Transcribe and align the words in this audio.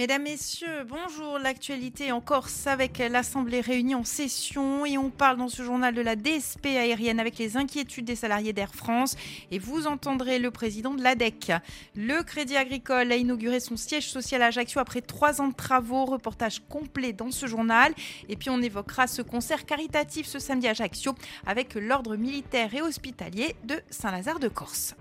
Mesdames, 0.00 0.22
Messieurs, 0.22 0.86
bonjour. 0.88 1.38
L'actualité 1.38 2.10
en 2.10 2.22
Corse 2.22 2.66
avec 2.66 2.96
l'Assemblée 2.96 3.60
réunie 3.60 3.94
en 3.94 4.02
session 4.02 4.86
et 4.86 4.96
on 4.96 5.10
parle 5.10 5.36
dans 5.36 5.50
ce 5.50 5.62
journal 5.62 5.94
de 5.94 6.00
la 6.00 6.16
DSP 6.16 6.68
aérienne 6.68 7.20
avec 7.20 7.36
les 7.36 7.58
inquiétudes 7.58 8.06
des 8.06 8.16
salariés 8.16 8.54
d'Air 8.54 8.74
France 8.74 9.14
et 9.50 9.58
vous 9.58 9.86
entendrez 9.86 10.38
le 10.38 10.50
président 10.50 10.94
de 10.94 11.02
l'ADEC. 11.02 11.52
Le 11.94 12.22
Crédit 12.22 12.56
Agricole 12.56 13.12
a 13.12 13.16
inauguré 13.16 13.60
son 13.60 13.76
siège 13.76 14.08
social 14.08 14.40
à 14.40 14.46
Ajaccio 14.46 14.80
après 14.80 15.02
trois 15.02 15.42
ans 15.42 15.48
de 15.48 15.54
travaux. 15.54 16.06
Reportage 16.06 16.62
complet 16.66 17.12
dans 17.12 17.30
ce 17.30 17.44
journal. 17.44 17.92
Et 18.30 18.36
puis 18.36 18.48
on 18.48 18.62
évoquera 18.62 19.06
ce 19.06 19.20
concert 19.20 19.66
caritatif 19.66 20.26
ce 20.26 20.38
samedi 20.38 20.66
à 20.66 20.70
Ajaccio 20.70 21.14
avec 21.46 21.74
l'ordre 21.74 22.16
militaire 22.16 22.74
et 22.74 22.80
hospitalier 22.80 23.54
de 23.64 23.78
Saint-Lazare 23.90 24.38
de 24.38 24.48
Corse. 24.48 24.96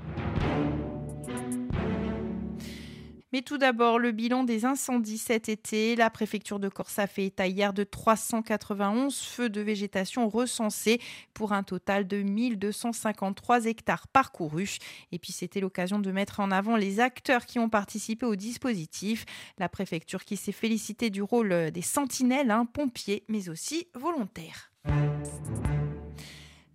Mais 3.31 3.41
tout 3.41 3.57
d'abord, 3.57 3.99
le 3.99 4.11
bilan 4.11 4.43
des 4.43 4.65
incendies 4.65 5.17
cet 5.17 5.49
été. 5.49 5.95
La 5.95 6.09
préfecture 6.09 6.59
de 6.59 6.69
Corse 6.69 6.97
a 6.99 7.07
fait 7.07 7.25
état 7.25 7.47
hier 7.47 7.73
de 7.73 7.83
391 7.83 9.15
feux 9.19 9.49
de 9.49 9.61
végétation 9.61 10.27
recensés 10.29 10.99
pour 11.33 11.53
un 11.53 11.63
total 11.63 12.07
de 12.07 12.21
1253 12.21 13.65
hectares 13.65 14.07
parcourus. 14.07 14.79
Et 15.11 15.19
puis 15.19 15.31
c'était 15.31 15.59
l'occasion 15.59 15.99
de 15.99 16.11
mettre 16.11 16.39
en 16.39 16.51
avant 16.51 16.75
les 16.75 16.99
acteurs 16.99 17.45
qui 17.45 17.59
ont 17.59 17.69
participé 17.69 18.25
au 18.25 18.35
dispositif. 18.35 19.25
La 19.57 19.69
préfecture 19.69 20.25
qui 20.25 20.35
s'est 20.35 20.51
félicitée 20.51 21.09
du 21.09 21.21
rôle 21.21 21.71
des 21.71 21.81
sentinelles, 21.81 22.51
hein, 22.51 22.65
pompiers, 22.65 23.25
mais 23.27 23.49
aussi 23.49 23.87
volontaires. 23.93 24.71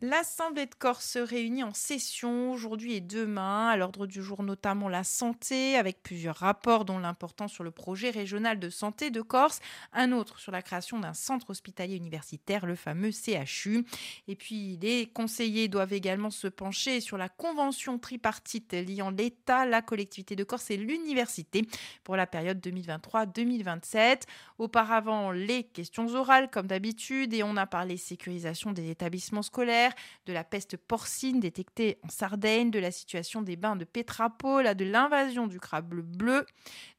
L'Assemblée 0.06 0.66
de 0.66 0.74
Corse 0.74 1.12
se 1.12 1.19
réunit 1.19 1.64
en 1.64 1.72
session 1.72 2.52
aujourd'hui 2.52 2.92
et 2.92 3.00
demain. 3.00 3.69
À 3.69 3.77
l'ordre 3.78 4.06
du 4.06 4.22
jour, 4.22 4.42
notamment 4.42 4.91
la 4.91 5.02
santé, 5.02 5.78
avec 5.78 6.02
plusieurs 6.02 6.36
rapports, 6.36 6.84
dont 6.84 6.98
l'importance 6.98 7.55
sur 7.55 7.64
le 7.64 7.70
projet 7.70 8.11
régional 8.11 8.58
de 8.58 8.69
santé 8.69 9.11
de 9.11 9.22
Corse, 9.22 9.61
un 9.94 10.12
autre 10.12 10.38
sur 10.41 10.52
la 10.52 10.61
création 10.61 10.98
d'un 10.98 11.14
centre 11.14 11.48
hospitalier 11.48 11.96
universitaire, 11.96 12.66
le 12.66 12.74
fameux 12.74 13.12
CHU. 13.12 13.86
Et 14.28 14.36
puis, 14.36 14.77
les 14.83 15.06
conseillers 15.06 15.69
doivent 15.69 15.94
également 15.94 16.30
se 16.30 16.48
pencher 16.48 17.00
sur 17.00 17.16
la 17.16 17.30
convention 17.30 17.98
tripartite 17.98 18.74
liant 18.74 19.08
l'État, 19.08 19.64
la 19.64 19.80
collectivité 19.80 20.36
de 20.36 20.44
Corse 20.44 20.70
et 20.70 20.77
l'université 20.77 21.66
pour 22.02 22.16
la 22.16 22.27
période 22.27 22.61
2023-2027. 22.61 24.24
Auparavant, 24.58 25.30
les 25.30 25.62
questions 25.62 26.08
orales, 26.08 26.50
comme 26.50 26.66
d'habitude, 26.66 27.33
et 27.33 27.42
on 27.42 27.56
a 27.56 27.64
parlé 27.64 27.96
sécurisation 27.96 28.72
des 28.72 28.91
établissements 28.91 29.41
scolaires 29.41 29.93
de 30.26 30.32
la 30.32 30.44
peste 30.44 30.76
porcine 30.76 31.40
détectée 31.40 31.98
en 32.02 32.08
Sardaigne, 32.08 32.70
de 32.70 32.78
la 32.78 32.90
situation 32.90 33.42
des 33.42 33.56
bains 33.56 33.76
de 33.76 33.84
Pétrapole, 33.84 34.74
de 34.74 34.84
l'invasion 34.84 35.46
du 35.46 35.60
crabe 35.60 35.94
bleu, 35.94 36.46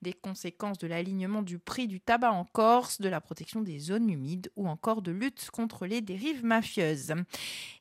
des 0.02 0.14
conséquences 0.14 0.78
de 0.78 0.88
l'alignement 0.88 1.42
du 1.42 1.60
prix 1.60 1.88
du 1.88 2.00
tabac 2.00 2.32
en 2.32 2.46
Corse, 2.46 3.02
de 3.02 3.10
la 3.10 3.22
protection 3.22 3.62
des 3.62 3.80
zones 3.80 4.10
humides 4.10 4.52
ou 4.56 4.68
encore 4.68 5.02
de 5.02 5.12
lutte 5.12 5.50
contre 5.52 5.86
les 5.86 6.02
dérives 6.02 6.44
mafieuses. 6.44 7.14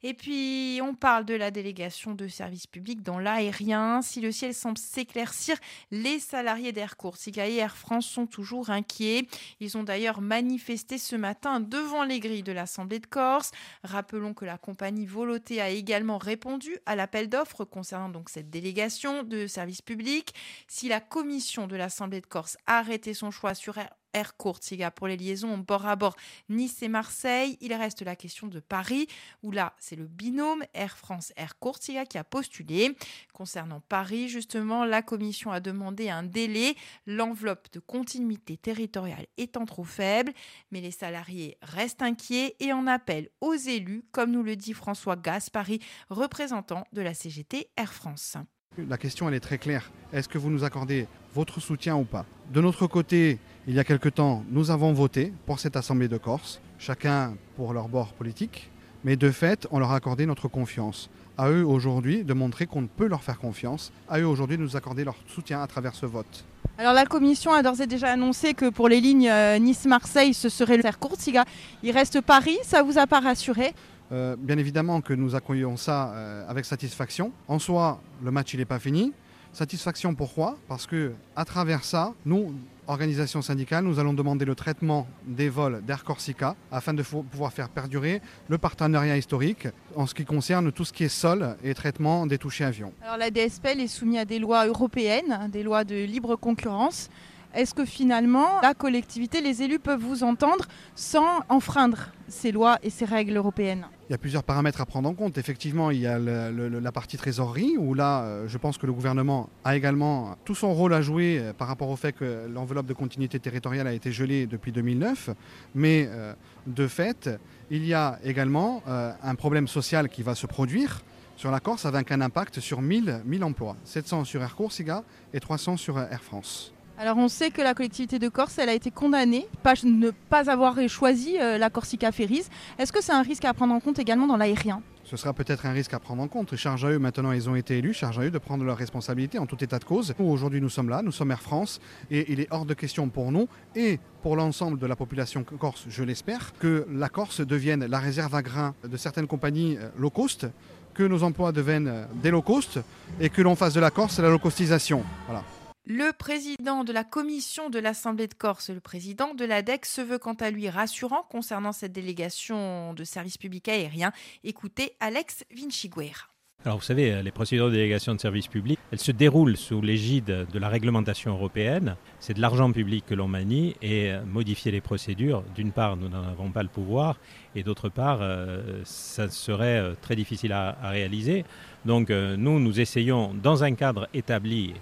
Et 0.03 0.15
puis, 0.15 0.81
on 0.83 0.95
parle 0.95 1.25
de 1.25 1.35
la 1.35 1.51
délégation 1.51 2.15
de 2.15 2.29
services 2.29 2.67
publics 2.67 3.03
dans 3.03 3.19
l'aérien. 3.19 4.03
Si 4.03 4.21
le 4.21 4.33
ciel 4.33 4.55
semble 4.55 4.79
s'éclaircir, 4.79 5.57
les 5.91 6.19
salariés 6.19 6.73
d'Air 6.73 6.97
Corsica 6.97 7.47
et 7.47 7.57
Air 7.57 7.77
France 7.77 8.07
sont 8.07 8.27
toujours 8.27 8.71
inquiets. 8.71 9.27
Ils 9.61 9.77
ont 9.77 9.83
d'ailleurs 9.83 10.21
manifesté 10.21 10.99
ce 10.99 11.17
matin 11.17 11.61
devant 11.61 12.05
les 12.05 12.21
grilles 12.21 12.43
de 12.43 12.53
l'Assemblée 12.53 12.99
de 12.99 13.07
Corse. 13.07 13.51
Rappelons 13.83 14.35
que 14.35 14.45
la 14.45 14.59
compagnie 14.59 14.94
Voloté 15.07 15.61
a 15.61 15.71
également 15.71 16.19
répondu 16.19 16.79
à 16.87 16.95
l'appel 16.97 17.29
d'offres 17.29 17.65
concernant 17.65 18.09
donc 18.09 18.31
cette 18.31 18.51
délégation 18.51 19.23
de 19.23 19.47
services 19.47 19.83
publics. 19.83 20.35
Si 20.69 20.89
la 20.89 21.01
commission 21.01 21.67
de 21.67 21.77
l'Assemblée 21.77 22.21
de 22.21 22.27
Corse 22.27 22.57
a 22.67 22.79
arrêté 22.79 23.15
son 23.15 23.31
choix 23.31 23.55
sur 23.55 23.79
Air 24.15 24.37
Courtiga 24.37 24.91
pour 24.91 25.09
les 25.09 25.17
liaisons 25.17 25.59
bord 25.59 25.87
à 25.87 25.97
bord 25.97 26.17
Nice 26.49 26.83
et 26.83 26.89
Marseille. 26.89 27.59
Il 27.61 27.75
reste 27.75 28.03
la 28.03 28.17
question 28.17 28.47
de 28.47 28.61
Paris, 28.61 29.09
où 29.43 29.51
là, 29.51 29.75
c'est 29.79 29.97
le 29.97 30.07
binôme 30.07 30.65
Air 30.73 30.97
France 30.97 31.33
Air 31.37 31.59
Courtiga 31.59 32.07
qui 32.07 32.17
a 32.17 32.25
postulé. 32.25 32.97
Concernant 33.33 33.81
Paris, 33.81 34.29
justement, 34.29 34.85
la 34.85 35.03
commission 35.03 35.51
a 35.51 35.61
demandé 35.61 36.09
un 36.09 36.23
délai, 36.23 36.77
l'enveloppe 37.07 37.71
de 37.73 37.81
continuité 37.81 38.57
territoriale 38.57 39.27
étant 39.37 39.67
trop 39.67 39.85
faible, 39.85 40.33
mais 40.71 40.81
les 40.81 40.91
salariés 40.91 41.59
restent 41.63 42.03
inquiets 42.03 42.57
et 42.61 42.73
en 42.73 42.87
appellent 42.87 43.31
aux 43.41 43.55
élus, 43.55 44.05
comme 44.13 44.31
nous 44.31 44.43
le 44.43 44.57
dit 44.57 44.73
François 44.73 45.17
Gaspari, 45.17 45.81
représentant 46.09 46.85
de 46.93 47.03
la 47.03 47.15
CGT 47.15 47.69
Air 47.77 47.93
France. 47.93 48.37
La 48.77 48.99
question, 48.99 49.29
elle 49.29 49.35
est 49.35 49.41
très 49.41 49.59
claire. 49.59 49.91
Est-ce 50.13 50.29
que 50.29 50.37
vous 50.37 50.51
nous 50.51 50.65
accordez 50.65 51.07
votre 51.33 51.61
soutien 51.61 51.95
ou 51.95 52.03
pas? 52.03 52.25
De 52.53 52.61
notre 52.61 52.89
côté, 52.89 53.39
il 53.69 53.75
y 53.75 53.79
a 53.79 53.85
quelque 53.85 54.09
temps, 54.09 54.43
nous 54.51 54.73
avons 54.73 54.93
voté 54.93 55.33
pour 55.47 55.61
cette 55.61 55.77
Assemblée 55.77 56.09
de 56.09 56.17
Corse, 56.17 56.61
chacun 56.79 57.35
pour 57.57 57.73
leur 57.73 57.89
bord 57.89 58.13
politique, 58.15 58.71
mais 59.05 59.15
de 59.15 59.31
fait, 59.31 59.69
on 59.71 59.79
leur 59.79 59.93
a 59.93 59.97
accordé 59.97 60.27
notre 60.27 60.49
confiance. 60.49 61.09
À 61.39 61.51
eux 61.51 61.65
aujourd'hui 61.65 62.25
de 62.25 62.35
montrer 62.35 62.67
qu'on 62.67 62.87
peut 62.89 63.07
leur 63.07 63.23
faire 63.23 63.39
confiance, 63.39 63.93
à 64.09 64.19
eux 64.19 64.27
aujourd'hui 64.27 64.57
de 64.57 64.63
nous 64.63 64.77
accorder 64.77 65.05
leur 65.05 65.17
soutien 65.29 65.63
à 65.63 65.69
travers 65.69 65.95
ce 65.95 66.07
vote. 66.07 66.45
Alors 66.77 66.95
la 66.95 67.07
commission 67.07 67.53
a 67.53 67.63
d'ores 67.63 67.81
et 67.81 67.87
déjà 67.87 68.09
annoncé 68.11 68.55
que 68.55 68.69
pour 68.69 68.89
les 68.89 69.01
lignes 69.01 69.29
euh, 69.29 69.59
Nice-Marseille, 69.59 70.35
ce 70.35 70.49
serait 70.49 70.77
le 70.77 70.83
faire 70.83 70.99
Courtiga. 70.99 71.45
Il 71.85 71.93
reste 71.93 72.21
Paris, 72.21 72.59
ça 72.65 72.83
vous 72.83 72.99
a 72.99 73.07
pas 73.07 73.21
rassuré? 73.21 73.73
Euh, 74.13 74.37
bien 74.39 74.59
évidemment 74.59 75.01
que 75.01 75.15
nous 75.15 75.35
accueillons 75.35 75.77
ça 75.77 76.13
euh, 76.13 76.49
avec 76.49 76.65
satisfaction. 76.65 77.33
En 77.49 77.59
soi, 77.59 78.01
le 78.23 78.31
match 78.31 78.55
n'est 78.55 78.65
pas 78.65 78.79
fini. 78.79 79.13
Satisfaction 79.53 80.15
pourquoi? 80.15 80.59
Parce 80.69 80.87
que 80.87 81.13
à 81.37 81.45
travers 81.45 81.85
ça, 81.85 82.13
nous, 82.27 82.53
organisation 82.89 83.41
syndicale, 83.41 83.85
nous 83.85 83.99
allons 83.99 84.13
demander 84.13 84.45
le 84.45 84.55
traitement 84.55 85.07
des 85.25 85.49
vols 85.49 85.81
d'Air 85.83 86.05
Corsica 86.05 86.57
afin 86.73 86.93
de 86.93 87.03
pouvoir 87.03 87.53
faire 87.53 87.69
perdurer 87.69 88.21
le 88.49 88.59
partenariat 88.59 89.17
historique 89.17 89.69
en 89.95 90.07
ce 90.07 90.15
qui 90.15 90.25
concerne 90.25 90.73
tout 90.73 90.85
ce 90.85 90.93
qui 90.93 91.05
est 91.05 91.09
sol 91.09 91.57
et 91.63 91.73
traitement 91.73 92.27
des 92.27 92.37
touchés 92.37 92.65
avions. 92.65 92.93
Alors 93.03 93.17
la 93.17 93.31
DSPL 93.31 93.81
est 93.81 93.87
soumise 93.87 94.19
à 94.19 94.25
des 94.25 94.39
lois 94.41 94.67
européennes, 94.67 95.49
des 95.53 95.63
lois 95.63 95.85
de 95.85 96.05
libre 96.05 96.37
concurrence. 96.37 97.09
Est-ce 97.55 97.73
que 97.73 97.85
finalement, 97.85 98.61
la 98.63 98.75
collectivité, 98.75 99.41
les 99.41 99.63
élus 99.63 99.79
peuvent 99.79 100.01
vous 100.01 100.25
entendre 100.25 100.67
sans 100.97 101.41
enfreindre 101.49 102.09
ces 102.27 102.51
lois 102.51 102.79
et 102.83 102.91
ces 102.91 103.05
règles 103.05 103.37
européennes? 103.37 103.87
Il 104.09 104.13
y 104.13 104.15
a 104.15 104.19
plusieurs 104.19 104.43
paramètres 104.43 104.81
à 104.81 104.87
prendre 104.87 105.09
en 105.09 105.15
compte. 105.15 105.39
Effectivement, 105.39 105.93
il 105.93 106.01
y 106.01 106.07
a 106.07 106.19
la 106.19 106.93
partie 106.93 107.17
trésorerie, 107.17 107.77
où 107.79 107.95
là, 107.95 108.23
euh, 108.23 108.49
je 108.49 108.59
pense 108.59 108.77
que 108.77 108.87
le 108.87 108.93
gouvernement 108.93 109.49
a 109.63 109.77
également 109.77 110.37
tout 110.45 110.57
son 110.57 110.75
rôle 110.75 110.95
à 110.95 111.01
jouer 111.01 111.39
euh, 111.39 111.53
par 111.53 111.69
rapport 111.69 111.89
au 111.89 111.97
fait 111.97 112.13
que 112.13 112.49
l'enveloppe 112.53 112.87
de 112.87 112.93
continuité 112.93 113.39
territoriale 113.39 113.87
a 113.87 113.93
été 113.93 114.11
gelée 114.11 114.47
depuis 114.47 114.73
2009. 114.73 115.31
Mais 115.77 116.09
euh, 116.11 116.35
de 116.67 116.89
fait, 116.89 117.31
il 117.71 117.87
y 117.87 117.95
a 117.95 118.19
également 118.25 118.83
un 118.87 119.35
problème 119.37 119.69
social 119.69 120.09
qui 120.09 120.23
va 120.23 120.35
se 120.35 120.47
produire 120.47 121.03
sur 121.37 121.51
la 121.51 121.61
Corse 121.61 121.87
avec 121.87 122.11
un 122.13 122.21
impact 122.21 122.61
sur 122.61 122.83
1000, 122.83 123.23
1000 123.25 123.45
emplois. 123.45 123.77
700 123.85 124.25
sur 124.25 124.43
Air 124.43 124.55
Corsica 124.55 125.03
et 125.33 125.41
300 125.41 125.77
sur 125.77 125.99
Air 125.99 126.23
France. 126.23 126.74
Alors 126.97 127.17
on 127.19 127.29
sait 127.29 127.51
que 127.51 127.61
la 127.61 127.75
collectivité 127.75 128.19
de 128.21 128.29
Corse, 128.29 128.59
elle 128.59 128.69
a 128.69 128.75
été 128.75 128.91
condamnée 128.91 129.49
ne 129.85 130.11
pas 130.11 130.49
avoir 130.49 130.77
choisi 130.89 131.37
euh, 131.41 131.59
la 131.59 131.69
Corsica 131.69 132.13
Ferries. 132.13 132.45
Est-ce 132.79 132.93
que 132.93 133.03
c'est 133.03 133.13
un 133.13 133.23
risque 133.23 133.45
à 133.45 133.53
prendre 133.53 133.75
en 133.75 133.81
compte 133.81 133.99
également 133.99 134.27
dans 134.27 134.37
l'aérien? 134.37 134.81
Ce 135.03 135.17
sera 135.17 135.33
peut-être 135.33 135.67
un 135.67 135.73
risque 135.73 135.93
à 135.93 135.99
prendre 135.99 136.23
en 136.23 136.29
compte. 136.29 136.55
Charge 136.57 136.85
à 136.85 136.91
eux, 136.91 136.99
maintenant 136.99 137.33
ils 137.33 137.51
ont 137.51 137.57
été 137.57 137.79
élus, 137.79 137.95
charge 137.95 138.19
à 138.21 138.23
eux 138.23 138.31
de 138.31 138.39
prendre 138.39 138.65
leurs 138.65 138.77
responsabilités 138.77 139.39
en 139.39 139.47
tout 139.47 139.63
état 139.63 139.79
de 139.79 139.85
cause. 139.85 140.15
Aujourd'hui 140.19 140.61
nous 140.61 140.71
sommes 140.71 140.89
là, 140.89 141.03
nous 141.03 141.13
sommes 141.13 141.33
Air 141.33 141.43
France 141.43 141.81
et 142.11 142.33
il 142.33 142.41
est 142.41 142.47
hors 142.51 142.65
de 142.65 142.75
question 142.75 143.09
pour 143.09 143.33
nous 143.33 143.49
et 143.75 143.99
pour 144.23 144.37
l'ensemble 144.37 144.79
de 144.79 144.87
la 144.87 144.97
population 144.97 145.45
corse, 145.45 145.87
je 145.89 146.05
l'espère, 146.05 146.53
que 146.59 146.87
la 146.91 147.09
Corse 147.09 147.41
devienne 147.41 147.87
la 147.87 147.99
réserve 147.99 148.35
à 148.35 148.43
grains 148.43 148.75
de 148.89 148.97
certaines 148.97 149.27
compagnies 149.27 149.77
euh, 149.79 149.89
low 149.99 150.11
cost, 150.11 150.47
que 150.95 151.03
nos 151.03 151.23
emplois 151.23 151.53
deviennent 151.53 151.89
euh, 151.89 152.05
des 152.23 152.31
low 152.31 152.43
cost 152.43 152.79
et 153.21 153.29
que 153.29 153.43
l'on 153.43 153.57
fasse 153.57 153.75
de 153.75 153.81
la 153.81 153.91
Corse 153.91 154.21
la 154.21 154.31
low 154.31 154.39
costisation. 154.39 155.03
Voilà. 155.27 155.43
Le 155.87 156.13
président 156.13 156.83
de 156.83 156.95
la 156.95 157.05
commission 157.05 157.69
de 157.69 157.79
l'Assemblée 157.79 158.27
de 158.27 158.33
Corse, 158.33 158.71
le 158.71 158.81
président 158.81 159.35
de 159.35 159.45
l'ADEC, 159.45 159.85
se 159.85 160.01
veut 160.01 160.17
quant 160.17 160.33
à 160.33 160.51
lui 160.51 160.71
rassurant 160.71 161.27
concernant 161.29 161.73
cette 161.73 161.93
délégation 161.93 162.95
de 162.95 163.05
services 163.05 163.37
publics 163.37 163.69
aériens. 163.69 164.11
Écoutez 164.45 164.97
Alex 165.01 165.45
Vinciguerra. 165.55 166.29
Alors 166.65 166.79
vous 166.79 166.85
savez, 166.85 167.23
les 167.23 167.31
procédures 167.31 167.67
de 167.67 167.73
délégation 167.73 168.15
de 168.15 168.21
services 168.21 168.49
publics, 168.49 168.79
elles 168.91 168.99
se 168.99 169.13
déroulent 169.13 169.59
sous 169.59 169.83
l'égide 169.83 170.47
de 170.51 170.59
la 170.59 170.71
réglementation 170.71 171.33
européenne. 171.33 171.97
C'est 172.19 172.33
de 172.33 172.41
l'argent 172.41 172.73
public 172.73 173.05
que 173.05 173.15
l'on 173.15 173.29
manie 173.29 173.77
et 173.83 174.15
modifier 174.25 174.73
les 174.73 174.81
procédures, 174.81 175.45
d'une 175.55 175.73
part, 175.73 175.99
nous 175.99 176.09
n'en 176.09 176.23
avons 176.27 176.51
pas 176.51 176.63
le 176.63 176.71
pouvoir 176.71 177.21
et 177.55 177.63
d'autre 177.63 177.91
part, 177.91 178.21
euh, 178.23 178.81
ça 178.85 179.29
serait 179.29 179.79
euh, 179.79 179.95
très 180.01 180.17
difficile 180.17 180.53
à, 180.53 180.79
réaliser. 180.85 181.45
Donc 181.85 182.09
euh, 182.09 182.39
nous, 182.39 182.59
nous 182.59 182.81
essayons, 182.81 183.35
dans 183.35 183.63
un 183.63 183.75
cadre 183.75 184.09
établi 184.15 184.73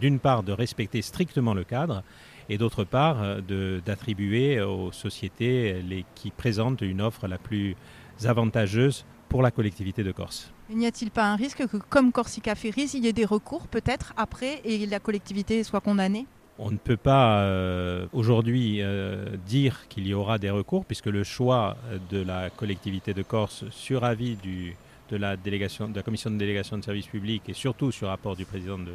d'une 0.00 0.18
part 0.18 0.42
de 0.42 0.52
respecter 0.52 1.02
strictement 1.02 1.54
le 1.54 1.64
cadre 1.64 2.02
et 2.48 2.58
d'autre 2.58 2.84
part 2.84 3.40
d'attribuer 3.84 4.60
aux 4.60 4.92
sociétés 4.92 5.80
les, 5.82 6.04
qui 6.14 6.30
présentent 6.30 6.82
une 6.82 7.00
offre 7.00 7.28
la 7.28 7.38
plus 7.38 7.76
avantageuse 8.24 9.04
pour 9.28 9.42
la 9.42 9.50
collectivité 9.50 10.04
de 10.04 10.12
Corse. 10.12 10.52
N'y 10.68 10.86
a-t-il 10.86 11.10
pas 11.10 11.24
un 11.24 11.36
risque 11.36 11.66
que, 11.66 11.76
comme 11.76 12.12
Corsica 12.12 12.54
Ferries, 12.54 12.90
il 12.94 13.04
y 13.04 13.08
ait 13.08 13.12
des 13.12 13.24
recours 13.24 13.66
peut-être 13.68 14.12
après 14.16 14.60
et 14.64 14.86
la 14.86 15.00
collectivité 15.00 15.62
soit 15.64 15.80
condamnée? 15.80 16.26
On 16.58 16.70
ne 16.70 16.76
peut 16.76 16.98
pas 16.98 17.40
euh, 17.40 18.06
aujourd'hui 18.12 18.82
euh, 18.82 19.36
dire 19.46 19.88
qu'il 19.88 20.06
y 20.06 20.14
aura 20.14 20.38
des 20.38 20.50
recours 20.50 20.84
puisque 20.84 21.06
le 21.06 21.24
choix 21.24 21.76
de 22.10 22.22
la 22.22 22.50
collectivité 22.50 23.14
de 23.14 23.22
Corse 23.22 23.64
sur 23.70 24.04
avis 24.04 24.36
du, 24.36 24.76
de, 25.12 25.16
la 25.16 25.36
délégation, 25.36 25.88
de 25.88 25.96
la 25.96 26.02
commission 26.02 26.30
de 26.30 26.36
délégation 26.36 26.78
de 26.78 26.84
services 26.84 27.06
publics 27.06 27.42
et 27.48 27.52
surtout 27.52 27.92
sur 27.92 28.08
rapport 28.08 28.34
du 28.34 28.44
président 28.44 28.78
de 28.78 28.92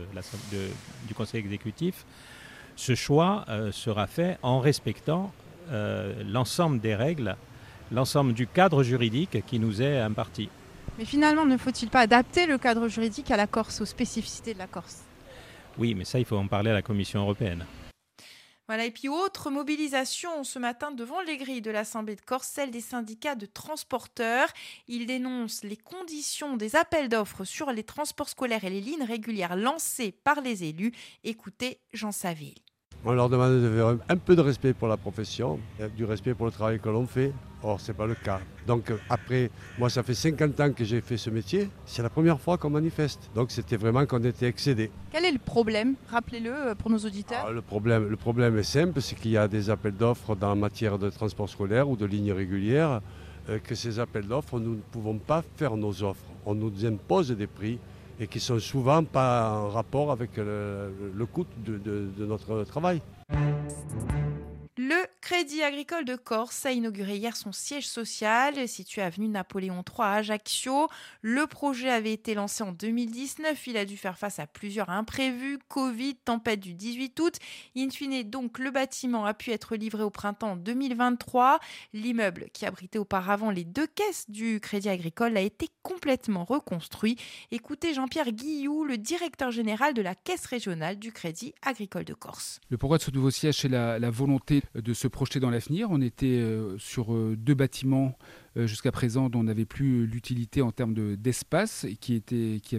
du 1.08 1.14
conseil 1.14 1.40
exécutif, 1.40 2.06
ce 2.75 2.96
choix 2.96 3.46
euh, 3.50 3.72
sera 3.72 4.08
fait 4.08 4.38
en 4.42 4.60
respectant 4.60 5.31
l'ensemble 6.25 6.80
des 6.80 6.96
règles, 6.96 7.36
l'ensemble 7.92 8.34
du 8.34 8.48
cadre 8.48 8.84
juridique 8.84 9.46
qui 9.46 9.60
nous 9.60 9.81
est 9.81 10.00
imparti. 10.00 10.48
Mais 10.98 11.06
finalement, 11.06 11.46
ne 11.46 11.58
faut-il 11.58 11.90
pas 11.90 12.00
adapter 12.00 12.48
le 12.48 12.58
cadre 12.58 12.88
juridique 12.88 13.30
à 13.31 13.38
la 13.38 13.48
Corse, 13.48 13.81
aux 13.81 13.86
spécificités 13.86 14.54
de 14.54 14.60
la 14.60 14.68
Corse? 14.68 15.02
Oui, 15.78 15.94
mais 15.94 16.06
ça, 16.06 16.20
il 16.20 16.25
faut 16.25 16.38
en 16.38 16.48
parler 16.48 16.72
à 16.72 16.74
la 16.74 16.81
Commission 16.81 17.20
européenne. 17.22 17.66
Voilà, 18.68 18.84
et 18.84 18.92
puis 18.92 19.08
autre 19.08 19.50
mobilisation 19.50 20.44
ce 20.44 20.60
matin 20.60 20.92
devant 20.92 21.22
les 21.22 21.38
grilles 21.38 21.62
de 21.62 21.72
l'Assemblée 21.72 22.18
de 22.18 22.22
Corse, 22.22 22.50
celle 22.50 22.69
des 22.69 22.81
syndicats 22.81 23.36
de 23.36 23.46
transporteurs. 23.46 24.50
Ils 24.90 25.06
dénoncent 25.06 25.64
les 25.64 25.78
conditions 25.78 26.58
des 26.58 26.75
appels 26.75 27.08
d'offres 27.08 27.46
sur 27.46 27.72
les 27.72 27.84
transports 27.84 28.30
scolaires 28.30 28.66
et 28.66 28.69
les 28.69 28.81
lignes 28.81 29.04
régulières 29.04 29.56
lancés 29.56 30.12
par 30.12 30.42
les 30.42 30.66
élus. 30.66 30.92
Écoutez 31.24 31.80
Jean 31.94 32.12
Saville. 32.12 32.67
On 33.09 33.13
leur 33.13 33.30
demande 33.30 33.62
de 33.62 33.74
faire 33.74 33.95
un 34.09 34.18
peu 34.18 34.36
de 34.36 34.42
respect 34.42 34.74
pour 34.74 34.89
la 34.89 34.98
profession, 34.98 35.62
du 35.95 36.04
respect 36.04 36.33
pour 36.33 36.45
le 36.45 36.51
travail 36.51 36.77
que 36.77 36.89
l'on 36.89 37.07
fait. 37.07 37.31
Or, 37.63 37.80
ce 37.80 37.94
n'est 37.94 37.98
pas 37.98 38.06
le 38.06 38.15
cas. 38.15 38.42
Donc, 38.68 38.92
après, 39.09 39.50
moi, 39.80 39.89
ça 39.89 40.04
fait 40.04 40.13
50 40.13 40.59
ans 40.59 40.74
que 40.74 40.83
j'ai 40.83 41.00
fait 41.00 41.15
ce 41.15 41.30
métier. 41.30 41.69
C'est 41.86 42.04
la 42.04 42.09
première 42.09 42.38
fois 42.38 42.57
qu'on 42.57 42.69
manifeste. 42.69 43.30
Donc, 43.33 43.51
c'était 43.51 43.77
vraiment 43.77 44.06
qu'on 44.06 44.21
était 44.25 44.48
excédé. 44.48 44.92
Quel 45.09 45.24
est 45.24 45.31
le 45.31 45.39
problème 45.39 45.95
Rappelez-le 46.09 46.51
euh, 46.54 46.75
pour 46.75 46.92
nos 46.92 46.98
auditeurs. 46.98 47.45
Ah, 47.48 47.51
le, 47.54 47.62
problème, 47.62 48.09
le 48.09 48.18
problème 48.18 48.57
est 48.57 48.63
simple 48.63 49.00
c'est 49.01 49.15
qu'il 49.15 49.31
y 49.31 49.38
a 49.38 49.48
des 49.48 49.69
appels 49.69 49.95
d'offres 49.95 50.36
dans 50.36 50.50
la 50.50 50.56
matière 50.56 51.00
de 51.00 51.10
transport 51.10 51.48
scolaire 51.48 51.88
ou 51.88 51.95
de 51.95 52.06
lignes 52.06 52.33
régulières. 52.33 53.00
Euh, 53.48 53.60
que 53.60 53.74
ces 53.74 54.00
appels 54.00 54.27
d'offres, 54.27 54.60
nous 54.60 54.75
ne 54.75 54.81
pouvons 54.92 55.18
pas 55.18 55.45
faire 55.56 55.77
nos 55.77 56.03
offres. 56.03 56.25
On 56.45 56.56
nous 56.56 56.86
impose 56.86 57.31
des 57.31 57.48
prix 57.48 57.80
et 58.19 58.28
qui 58.28 58.40
sont 58.40 58.60
souvent 58.60 59.04
pas 59.04 59.52
en 59.52 59.69
rapport 59.69 60.12
avec 60.12 60.38
le, 60.38 61.25
coût 61.31 61.46
de 61.66 62.25
notre 62.25 62.64
travail. 62.64 63.02
Crédit 65.29 65.62
agricole 65.62 66.06
de 66.06 66.15
Corse 66.15 66.65
a 66.65 66.71
inauguré 66.71 67.18
hier 67.18 67.35
son 67.35 67.51
siège 67.51 67.85
social 67.85 68.65
situé 68.65 69.01
avenue 69.01 69.27
Napoléon 69.27 69.83
III 69.85 70.07
à 70.07 70.13
Ajaccio. 70.13 70.88
Le 71.21 71.45
projet 71.47 71.89
avait 71.89 72.13
été 72.13 72.33
lancé 72.33 72.63
en 72.63 72.71
2019. 72.71 73.68
Il 73.68 73.75
a 73.75 73.83
dû 73.83 73.97
faire 73.97 74.18
face 74.18 74.39
à 74.39 74.47
plusieurs 74.47 74.89
imprévus, 74.89 75.59
Covid, 75.68 76.15
tempête 76.15 76.62
du 76.62 76.74
18 76.74 77.19
août. 77.19 77.35
In 77.75 77.89
fine, 77.89 78.24
donc, 78.24 78.57
le 78.57 78.71
bâtiment 78.71 79.25
a 79.25 79.33
pu 79.33 79.51
être 79.51 79.75
livré 79.75 80.01
au 80.01 80.09
printemps 80.09 80.56
2023. 80.56 81.59
L'immeuble 81.91 82.45
qui 82.53 82.65
abritait 82.65 82.97
auparavant 82.97 83.51
les 83.51 83.65
deux 83.65 83.88
caisses 83.88 84.29
du 84.29 84.62
Crédit 84.62 84.88
agricole 84.88 85.35
a 85.35 85.41
été 85.41 85.68
complètement 85.83 86.45
reconstruit. 86.45 87.18
Écoutez 87.51 87.94
Jean-Pierre 87.94 88.31
Guillou, 88.31 88.85
le 88.85 88.97
directeur 88.97 89.51
général 89.51 89.94
de 89.94 90.01
la 90.01 90.15
Caisse 90.15 90.45
régionale 90.45 90.97
du 90.97 91.12
Crédit 91.12 91.53
agricole 91.63 92.06
de 92.06 92.13
Corse. 92.13 92.62
Le 92.69 92.77
pourquoi 92.77 92.97
de 92.97 93.03
ce 93.03 93.12
nouveau 93.12 93.29
siège, 93.29 93.57
c'est 93.57 93.68
la, 93.68 94.00
la 94.00 94.09
volonté 94.09 94.62
de 94.74 94.94
se 94.94 95.09
projeter 95.18 95.40
dans 95.40 95.50
l'avenir. 95.50 95.88
On 95.90 96.00
était 96.00 96.28
euh, 96.28 96.78
sur 96.78 97.12
euh, 97.12 97.36
deux 97.36 97.56
bâtiments 97.56 98.16
jusqu'à 98.65 98.92
présent 98.92 99.30
dont 99.30 99.39
on 99.39 99.44
n'avait 99.44 99.65
plus 99.65 100.07
l'utilité 100.07 100.62
en 100.62 100.71
termes 100.71 101.15
d'espace 101.15 101.83
et 101.83 101.95
qui, 101.95 102.15
étaient, 102.15 102.59
qui 102.63 102.77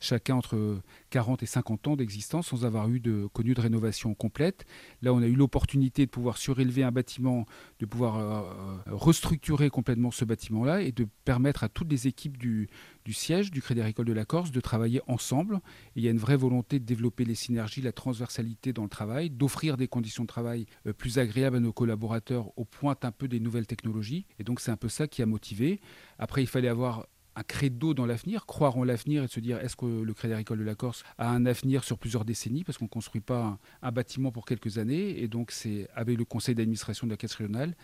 chacun 0.00 0.36
entre 0.36 0.80
40 1.10 1.42
et 1.42 1.46
50 1.46 1.88
ans 1.88 1.96
d'existence 1.96 2.48
sans 2.48 2.64
avoir 2.64 2.88
eu 2.88 3.00
de, 3.00 3.26
connu 3.32 3.54
de 3.54 3.60
rénovation 3.60 4.14
complète. 4.14 4.64
Là, 5.02 5.12
on 5.12 5.22
a 5.22 5.26
eu 5.26 5.34
l'opportunité 5.34 6.06
de 6.06 6.10
pouvoir 6.10 6.38
surélever 6.38 6.82
un 6.82 6.92
bâtiment, 6.92 7.46
de 7.80 7.86
pouvoir 7.86 8.82
restructurer 8.86 9.70
complètement 9.70 10.10
ce 10.10 10.24
bâtiment-là 10.24 10.82
et 10.82 10.92
de 10.92 11.06
permettre 11.24 11.64
à 11.64 11.68
toutes 11.68 11.90
les 11.90 12.06
équipes 12.06 12.36
du, 12.36 12.68
du 13.04 13.12
siège 13.12 13.50
du 13.50 13.60
Crédit 13.60 13.80
Agricole 13.80 14.06
de 14.06 14.12
la 14.12 14.24
Corse 14.24 14.50
de 14.50 14.60
travailler 14.60 15.00
ensemble. 15.06 15.60
il 15.96 16.02
y 16.02 16.08
a 16.08 16.10
une 16.10 16.18
vraie 16.18 16.36
volonté 16.36 16.78
de 16.78 16.84
développer 16.84 17.24
les 17.24 17.34
synergies, 17.34 17.82
la 17.82 17.92
transversalité 17.92 18.72
dans 18.72 18.84
le 18.84 18.88
travail, 18.88 19.30
d'offrir 19.30 19.76
des 19.76 19.88
conditions 19.88 20.24
de 20.24 20.28
travail 20.28 20.66
euh, 20.86 20.92
plus 20.92 21.18
agréables 21.18 21.56
à 21.56 21.60
nos 21.60 21.72
collaborateurs 21.72 22.56
au 22.56 22.64
point 22.64 22.96
un 23.02 23.10
peu 23.10 23.26
des 23.26 23.40
nouvelles 23.40 23.66
technologies. 23.66 24.26
Et 24.38 24.44
donc 24.44 24.60
c'est 24.60 24.70
un 24.70 24.76
peu 24.76 24.88
ça 24.88 25.01
qui 25.06 25.22
a 25.22 25.26
motivé. 25.26 25.80
Après, 26.18 26.42
il 26.42 26.46
fallait 26.46 26.68
avoir 26.68 27.06
un 27.34 27.42
credo 27.42 27.94
dans 27.94 28.06
l'avenir, 28.06 28.46
croire 28.46 28.76
en 28.76 28.84
l'avenir 28.84 29.24
et 29.24 29.28
se 29.28 29.40
dire 29.40 29.58
est-ce 29.58 29.76
que 29.76 29.86
le 29.86 30.14
Crédit 30.14 30.34
Agricole 30.34 30.58
de 30.58 30.64
la 30.64 30.74
Corse 30.74 31.02
a 31.18 31.30
un 31.30 31.46
avenir 31.46 31.84
sur 31.84 31.98
plusieurs 31.98 32.24
décennies? 32.24 32.64
Parce 32.64 32.78
qu'on 32.78 32.86
ne 32.86 32.90
construit 32.90 33.20
pas 33.20 33.58
un, 33.82 33.92
bâtiment 33.92 34.32
pour 34.32 34.44
quelques 34.44 34.78
années 34.78 35.22
et 35.22 35.28
donc 35.28 35.50
c'est 35.50 35.88
avec 35.94 36.18
le 36.18 36.24
conseil 36.24 36.54
d'administration 36.54 37.06
de 37.06 37.12
la 37.12 37.16
Caisse 37.16 37.34
régionale 37.34 37.74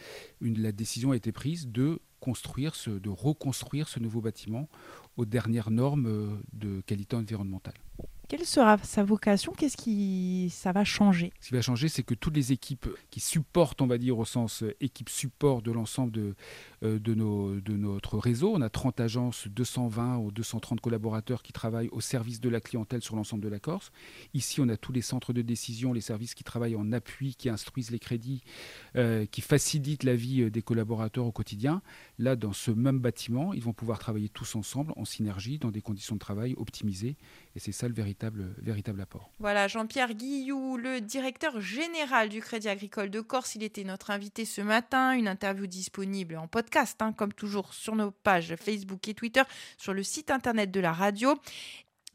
la 0.40 0.72
décision 0.72 1.12
a 1.12 1.16
été 1.16 1.32
prise 1.32 1.68
de 1.68 2.00
construire 2.20 2.74
ce, 2.74 2.90
de 2.90 3.08
reconstruire 3.08 3.88
ce 3.88 4.00
nouveau 4.00 4.20
bâtiment 4.20 4.68
aux 5.16 5.24
dernières 5.24 5.70
normes 5.70 6.06
euh, 6.06 6.40
de 6.52 6.80
qualité 6.82 7.16
environnementale. 7.16 7.74
Quelle 8.28 8.44
sera 8.44 8.76
sa 8.76 9.04
vocation? 9.04 9.54
Qu'est-ce 9.56 9.78
qui 9.78 10.50
ça 10.50 10.70
va 10.72 10.84
changer? 10.84 11.32
Ce 11.40 11.48
qui 11.48 11.54
va 11.54 11.62
changer, 11.62 11.88
c'est 11.88 12.02
que 12.02 12.12
toutes 12.12 12.36
les 12.36 12.52
équipes 12.52 12.86
qui 13.08 13.20
supportent, 13.20 13.80
on 13.80 13.86
va 13.86 13.96
dire 13.96 14.18
au 14.18 14.26
sens 14.26 14.62
euh, 14.62 14.76
équipe 14.82 15.08
support 15.08 15.62
de 15.62 15.72
l'ensemble 15.72 16.12
de, 16.12 16.34
euh, 16.82 16.98
de, 16.98 17.14
notre 17.14 18.18
réseau, 18.18 18.52
on 18.54 18.60
a 18.60 18.68
30 18.68 19.00
agences, 19.00 19.48
220 19.48 20.18
ou 20.18 20.30
230 20.30 20.78
collaborateurs 20.82 21.42
qui 21.42 21.54
travaillent 21.54 21.88
au 21.88 22.02
service 22.02 22.38
de 22.38 22.50
la 22.50 22.60
clientèle 22.60 23.00
sur 23.00 23.16
l'ensemble 23.16 23.42
de 23.42 23.48
la 23.48 23.60
Corse. 23.60 23.92
Ici, 24.34 24.60
on 24.60 24.68
a 24.68 24.76
tous 24.76 24.92
les 24.92 25.00
centres 25.00 25.32
de 25.32 25.40
décision, 25.40 25.94
les 25.94 26.02
services 26.02 26.34
qui 26.34 26.44
travaillent 26.44 26.76
en 26.76 26.92
appui, 26.92 27.34
qui 27.34 27.48
instruisent 27.48 27.90
les 27.90 27.98
crédits, 27.98 28.42
qui 29.30 29.40
facilitent 29.40 30.04
la 30.04 30.16
vie 30.16 30.50
des 30.50 30.62
collaborateurs 30.62 31.24
au 31.24 31.32
quotidien. 31.32 31.80
Là, 32.18 32.36
dans 32.36 32.52
ce 32.52 32.70
même 32.70 32.98
bâtiment, 32.98 33.54
ils 33.54 33.62
vont 33.62 33.72
pouvoir 33.72 33.98
travailler 33.98 34.28
tous 34.28 34.54
ensemble 34.54 34.92
en 34.96 35.04
synergie, 35.04 35.58
dans 35.58 35.70
des 35.70 35.80
conditions 35.80 36.16
de 36.16 36.20
travail 36.20 36.54
optimisées. 36.58 37.16
Et 37.56 37.58
c'est 37.58 37.72
ça 37.72 37.88
le 37.88 37.94
véritable, 37.94 38.17
Voilà, 39.38 39.68
Jean-Pierre 39.68 40.14
Guillou, 40.14 40.76
le 40.76 41.00
directeur 41.00 41.60
général 41.60 42.28
du 42.28 42.40
Crédit 42.40 42.68
Agricole 42.68 43.10
de 43.10 43.20
Corse. 43.20 43.54
Il 43.54 43.62
était 43.62 43.84
notre 43.84 44.10
invité 44.10 44.44
ce 44.44 44.60
matin. 44.60 45.12
Une 45.12 45.28
interview 45.28 45.66
disponible 45.66 46.36
en 46.36 46.48
podcast, 46.48 47.00
hein, 47.00 47.12
comme 47.12 47.32
toujours, 47.32 47.74
sur 47.74 47.94
nos 47.94 48.10
pages 48.10 48.56
Facebook 48.56 49.06
et 49.08 49.14
Twitter, 49.14 49.42
sur 49.76 49.94
le 49.94 50.02
site 50.02 50.30
internet 50.30 50.70
de 50.70 50.80
la 50.80 50.92
radio. 50.92 51.34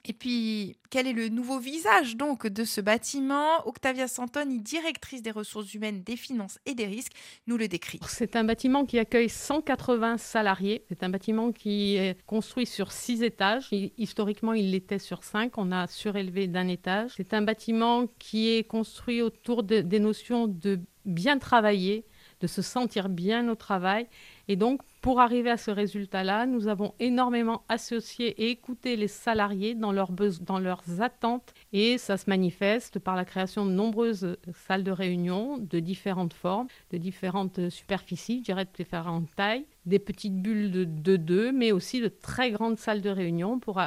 Et 0.05 0.11
puis, 0.11 0.75
quel 0.89 1.07
est 1.07 1.13
le 1.13 1.29
nouveau 1.29 1.59
visage 1.59 2.17
donc 2.17 2.45
de 2.45 2.65
ce 2.65 2.81
bâtiment? 2.81 3.65
Octavia 3.65 4.09
Santoni, 4.09 4.59
directrice 4.59 5.21
des 5.21 5.31
ressources 5.31 5.73
humaines, 5.73 6.03
des 6.03 6.17
finances 6.17 6.59
et 6.65 6.75
des 6.75 6.85
risques, 6.85 7.13
nous 7.47 7.55
le 7.55 7.69
décrit. 7.69 7.99
C'est 8.07 8.35
un 8.35 8.43
bâtiment 8.43 8.85
qui 8.85 8.99
accueille 8.99 9.29
180 9.29 10.17
salariés. 10.17 10.83
C'est 10.89 11.03
un 11.03 11.09
bâtiment 11.09 11.53
qui 11.53 11.95
est 11.95 12.21
construit 12.25 12.65
sur 12.65 12.91
six 12.91 13.23
étages. 13.23 13.69
Historiquement, 13.97 14.51
il 14.53 14.71
l'était 14.71 14.99
sur 14.99 15.23
cinq. 15.23 15.57
On 15.57 15.71
a 15.71 15.87
surélevé 15.87 16.47
d'un 16.47 16.67
étage. 16.67 17.11
C'est 17.15 17.33
un 17.33 17.41
bâtiment 17.41 18.07
qui 18.19 18.49
est 18.49 18.63
construit 18.65 19.21
autour 19.21 19.63
des 19.63 19.99
notions 19.99 20.47
de 20.47 20.81
bien 21.05 21.37
travailler, 21.37 22.05
de 22.41 22.47
se 22.47 22.61
sentir 22.61 23.07
bien 23.07 23.47
au 23.47 23.55
travail. 23.55 24.07
Et 24.49 24.57
donc, 24.57 24.81
pour 25.03 25.19
arriver 25.19 25.49
à 25.49 25.57
ce 25.57 25.69
résultat-là, 25.69 26.45
nous 26.45 26.69
avons 26.69 26.93
énormément 27.01 27.63
associé 27.67 28.29
et 28.41 28.51
écouté 28.51 28.95
les 28.95 29.09
salariés 29.09 29.75
dans 29.75 29.91
leurs, 29.91 30.13
dans 30.13 30.59
leurs 30.59 31.01
attentes. 31.01 31.53
Et 31.73 31.97
ça 31.97 32.15
se 32.15 32.29
manifeste 32.29 32.99
par 32.99 33.17
la 33.17 33.25
création 33.25 33.65
de 33.65 33.71
nombreuses 33.71 34.37
salles 34.65 34.85
de 34.85 34.91
réunion 34.91 35.57
de 35.57 35.81
différentes 35.81 36.33
formes, 36.33 36.67
de 36.91 36.97
différentes 36.97 37.69
superficies, 37.69 38.39
je 38.39 38.43
dirais 38.43 38.63
de 38.63 38.69
différentes 38.73 39.27
tailles, 39.35 39.65
des 39.85 39.99
petites 39.99 40.41
bulles 40.41 40.71
de, 40.71 41.15
deux, 41.17 41.51
mais 41.51 41.71
aussi 41.71 42.01
de 42.01 42.07
très 42.07 42.51
grandes 42.51 42.77
salles 42.77 43.01
de 43.01 43.09
réunion 43.09 43.59
pour 43.59 43.79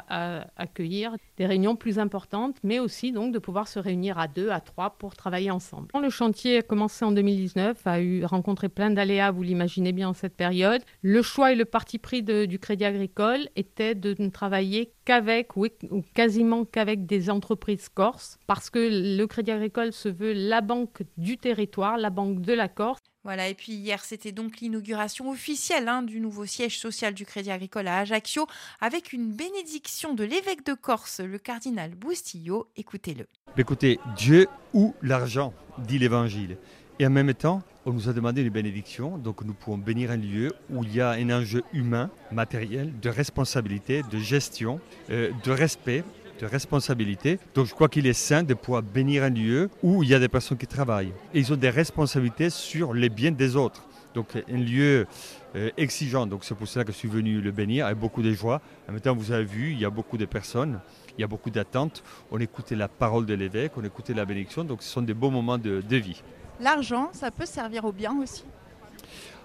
accueillir 0.56 1.16
des 1.36 1.46
réunions 1.46 1.76
plus 1.76 1.98
importantes, 1.98 2.56
mais 2.62 2.78
aussi 2.78 3.12
donc 3.12 3.32
de 3.32 3.38
pouvoir 3.38 3.68
se 3.68 3.78
réunir 3.78 4.18
à 4.18 4.28
deux, 4.28 4.50
à 4.50 4.60
trois 4.60 4.90
pour 4.90 5.14
travailler 5.14 5.50
ensemble. 5.50 5.88
Le 6.00 6.10
chantier 6.10 6.58
a 6.58 6.62
commencé 6.62 7.04
en 7.04 7.12
2019, 7.12 7.86
a 7.86 8.00
eu 8.00 8.24
rencontré 8.24 8.68
plein 8.68 8.90
d'aléas, 8.90 9.30
vous 9.30 9.42
l'imaginez 9.42 9.92
bien 9.92 10.08
en 10.08 10.12
cette 10.12 10.36
période. 10.36 10.82
Le 11.02 11.22
choix 11.22 11.52
et 11.52 11.54
le 11.54 11.64
parti 11.64 11.98
pris 11.98 12.22
du 12.22 12.58
Crédit 12.58 12.84
Agricole 12.84 13.48
était 13.56 13.94
de 13.94 14.14
ne 14.18 14.28
travailler 14.28 14.92
qu'avec 15.04 15.56
ou, 15.56 15.66
quasiment 16.14 16.64
qu'avec 16.64 17.06
des 17.06 17.30
entreprises 17.30 17.88
corses 17.88 18.38
parce 18.46 18.70
que 18.70 19.16
le 19.18 19.26
Crédit 19.26 19.52
Agricole 19.52 19.92
se 19.92 20.08
veut 20.08 20.32
la 20.32 20.60
banque 20.60 21.02
du 21.16 21.38
territoire, 21.38 21.96
la 21.96 22.10
banque 22.10 22.40
de 22.40 22.52
la 22.52 22.68
Corse. 22.68 23.00
Voilà, 23.26 23.48
et 23.48 23.54
puis 23.54 23.72
hier, 23.72 24.04
c'était 24.04 24.30
donc 24.30 24.60
l'inauguration 24.60 25.30
officielle 25.30 25.88
hein, 25.88 26.02
du 26.02 26.20
nouveau 26.20 26.46
siège 26.46 26.78
social 26.78 27.12
du 27.12 27.26
Crédit 27.26 27.50
Agricole 27.50 27.88
à 27.88 27.98
Ajaccio, 27.98 28.46
avec 28.80 29.12
une 29.12 29.32
bénédiction 29.32 30.14
de 30.14 30.22
l'évêque 30.22 30.64
de 30.64 30.74
Corse, 30.74 31.18
le 31.18 31.36
cardinal 31.38 31.96
Boustillot. 31.96 32.68
Écoutez-le. 32.76 33.26
Écoutez, 33.58 33.98
Dieu 34.16 34.46
ou 34.74 34.94
l'argent, 35.02 35.52
dit 35.78 35.98
l'Évangile. 35.98 36.56
Et 37.00 37.06
en 37.08 37.10
même 37.10 37.34
temps, 37.34 37.64
on 37.84 37.92
nous 37.92 38.08
a 38.08 38.12
demandé 38.12 38.42
une 38.42 38.50
bénédiction, 38.50 39.18
donc 39.18 39.42
nous 39.42 39.54
pouvons 39.54 39.76
bénir 39.76 40.12
un 40.12 40.16
lieu 40.16 40.52
où 40.70 40.84
il 40.84 40.94
y 40.94 41.00
a 41.00 41.10
un 41.10 41.28
enjeu 41.30 41.64
humain, 41.72 42.12
matériel, 42.30 42.92
de 43.00 43.08
responsabilité, 43.08 44.04
de 44.08 44.18
gestion, 44.18 44.78
euh, 45.10 45.32
de 45.42 45.50
respect, 45.50 46.04
de 46.38 46.46
responsabilité. 46.46 47.38
Donc 47.54 47.66
je 47.66 47.74
crois 47.74 47.88
qu'il 47.88 48.06
est 48.06 48.12
sain 48.12 48.42
de 48.42 48.54
pouvoir 48.54 48.82
bénir 48.82 49.22
un 49.22 49.30
lieu 49.30 49.70
où 49.82 50.02
il 50.02 50.08
y 50.08 50.14
a 50.14 50.18
des 50.18 50.28
personnes 50.28 50.58
qui 50.58 50.66
travaillent. 50.66 51.12
Et 51.34 51.40
ils 51.40 51.52
ont 51.52 51.56
des 51.56 51.70
responsabilités 51.70 52.50
sur 52.50 52.92
les 52.94 53.08
biens 53.08 53.32
des 53.32 53.56
autres. 53.56 53.82
Donc 54.14 54.28
un 54.36 54.56
lieu 54.56 55.06
euh, 55.54 55.70
exigeant. 55.76 56.26
Donc 56.26 56.44
c'est 56.44 56.54
pour 56.54 56.66
cela 56.68 56.84
que 56.84 56.92
je 56.92 56.96
suis 56.96 57.08
venu 57.08 57.40
le 57.40 57.50
bénir 57.50 57.86
avec 57.86 57.98
beaucoup 57.98 58.22
de 58.22 58.32
joie. 58.32 58.60
En 58.88 58.92
même 58.92 59.00
temps, 59.00 59.14
vous 59.14 59.32
avez 59.32 59.44
vu, 59.44 59.72
il 59.72 59.78
y 59.78 59.84
a 59.84 59.90
beaucoup 59.90 60.16
de 60.16 60.24
personnes, 60.24 60.80
il 61.18 61.20
y 61.20 61.24
a 61.24 61.26
beaucoup 61.26 61.50
d'attentes. 61.50 62.02
On 62.30 62.38
écoutait 62.38 62.76
la 62.76 62.88
parole 62.88 63.26
de 63.26 63.34
l'évêque, 63.34 63.72
on 63.76 63.84
écoutait 63.84 64.14
la 64.14 64.24
bénédiction. 64.24 64.64
Donc 64.64 64.82
ce 64.82 64.88
sont 64.88 65.02
des 65.02 65.14
beaux 65.14 65.30
moments 65.30 65.58
de, 65.58 65.82
de 65.82 65.96
vie. 65.96 66.22
L'argent, 66.60 67.10
ça 67.12 67.30
peut 67.30 67.44
servir 67.46 67.84
au 67.84 67.92
bien 67.92 68.16
aussi? 68.22 68.44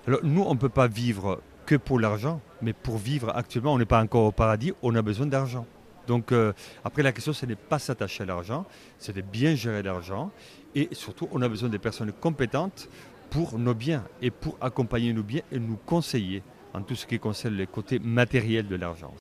Alors 0.07 0.21
nous, 0.24 0.43
on 0.43 0.53
ne 0.53 0.60
peut 0.60 0.69
pas 0.69 0.88
vivre 0.88 1.41
que 1.65 1.75
pour 1.75 2.00
l'argent, 2.00 2.41
mais 2.62 2.74
pour 2.74 2.98
vivre 2.98 3.36
actuellement, 3.36 3.74
on 3.74 3.77
n'est 3.77 3.86
pas 3.86 4.01
encore 4.01 4.24
au 4.25 4.31
paradis, 4.31 4.74
on 4.81 4.95
a 4.95 5.01
besoin 5.01 5.27
d'argent. 5.27 5.65
Donc 6.12 6.34
euh, 6.34 6.51
après 6.84 7.03
la 7.03 7.13
question, 7.13 7.32
ce 7.32 7.46
n'est 7.46 7.56
pas 7.56 7.80
s'attacher 7.80 8.24
à 8.24 8.25
l'argent, 8.25 8.65
c'est 8.98 9.15
de 9.15 9.22
bien 9.22 9.56
gérer 9.56 9.82
l'argent. 9.82 10.30
Et 10.75 10.89
surtout, 10.91 11.30
on 11.32 11.41
a 11.41 11.48
besoin 11.48 11.70
des 11.70 11.80
personnes 11.80 12.12
compétentes 12.12 12.89
pour 13.30 13.58
nos 13.58 13.74
biens 13.74 14.03
et 14.22 14.30
pour 14.30 14.58
accompagner 14.60 15.13
nos 15.13 15.24
biens 15.24 15.44
et 15.53 15.58
nous 15.58 15.77
conseiller 15.77 16.44
en 16.74 16.82
tout 16.82 16.96
ce 16.96 17.06
qui 17.06 17.18
concerne 17.18 17.56
les 17.56 17.65
côtés 17.65 18.00
matériels 18.00 18.68
de 18.68 18.75
l'argent. 18.75 19.13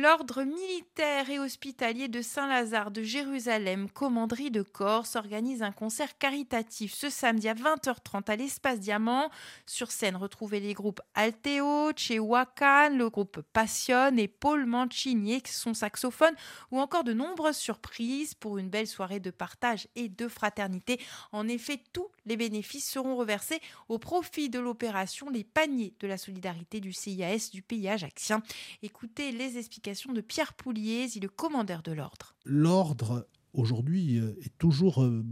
L'ordre 0.00 0.44
militaire 0.44 1.28
et 1.28 1.40
hospitalier 1.40 2.06
de 2.06 2.22
Saint-Lazare 2.22 2.92
de 2.92 3.02
Jérusalem, 3.02 3.90
commanderie 3.90 4.52
de 4.52 4.62
Corse, 4.62 5.16
organise 5.16 5.60
un 5.60 5.72
concert 5.72 6.16
caritatif 6.18 6.94
ce 6.94 7.10
samedi 7.10 7.48
à 7.48 7.54
20h30 7.54 8.30
à 8.30 8.36
l'Espace 8.36 8.78
Diamant. 8.78 9.28
Sur 9.66 9.90
scène, 9.90 10.14
retrouvez 10.14 10.60
les 10.60 10.72
groupes 10.72 11.00
Alteo, 11.14 11.90
Chewakan, 11.96 12.90
le 12.96 13.10
groupe 13.10 13.40
Passion 13.52 14.16
et 14.16 14.28
Paul 14.28 14.66
Mancini, 14.66 15.42
son 15.44 15.74
saxophone, 15.74 16.36
ou 16.70 16.78
encore 16.78 17.02
de 17.02 17.12
nombreuses 17.12 17.56
surprises 17.56 18.34
pour 18.34 18.58
une 18.58 18.70
belle 18.70 18.86
soirée 18.86 19.18
de 19.18 19.32
partage 19.32 19.88
et 19.96 20.08
de 20.08 20.28
fraternité. 20.28 21.00
En 21.32 21.48
effet, 21.48 21.82
tous 21.92 22.06
les 22.24 22.36
bénéfices 22.36 22.88
seront 22.88 23.16
reversés 23.16 23.60
au 23.88 23.98
profit 23.98 24.48
de 24.48 24.60
l'opération 24.60 25.28
Les 25.28 25.42
Paniers 25.42 25.94
de 25.98 26.06
la 26.06 26.18
Solidarité 26.18 26.78
du 26.78 26.92
CIAS 26.92 27.50
du 27.52 27.62
pays 27.62 27.88
ajaxien. 27.88 28.44
Écoutez 28.82 29.32
les 29.32 29.58
explications 29.58 29.87
de 29.88 30.20
Pierre 30.20 30.52
Pouliez, 30.52 31.06
il 31.14 31.18
est 31.18 31.20
le 31.22 31.28
commandeur 31.30 31.82
de 31.82 31.92
l'ordre. 31.92 32.34
L'ordre, 32.44 33.26
aujourd'hui, 33.54 34.18
euh, 34.18 34.34
est 34.42 34.52
toujours 34.58 35.02
euh, 35.02 35.24